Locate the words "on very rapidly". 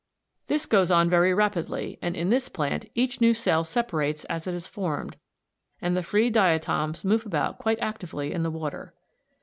0.89-1.99